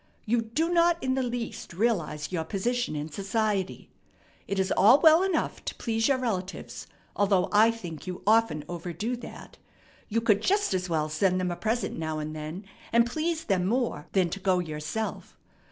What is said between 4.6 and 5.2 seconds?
all